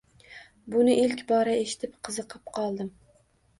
Buni 0.75 0.95
ilk 1.01 1.21
bora 1.33 1.55
eshitib, 1.67 1.95
qiziqib 2.09 2.53
qoldim 2.59 2.93